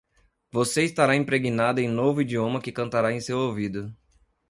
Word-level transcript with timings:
Você 0.51 0.81
estará 0.83 1.15
impregnado 1.15 1.79
em 1.79 1.87
um 1.87 1.93
novo 1.93 2.23
idioma 2.23 2.59
que 2.59 2.71
cantará 2.71 3.13
em 3.13 3.19
seu 3.21 3.37
ouvido. 3.37 3.95